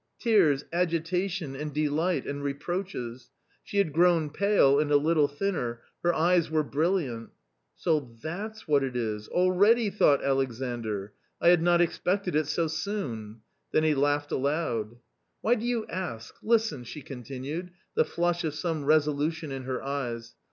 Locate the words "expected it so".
11.81-12.65